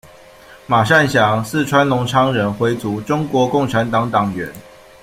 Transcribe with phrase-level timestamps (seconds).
[0.65, 4.51] 马善祥，四川隆昌人，回族，中国共产党党员。